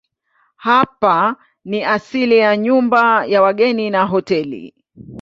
[0.55, 4.73] Hapa ni asili ya nyumba ya wageni na hoteli.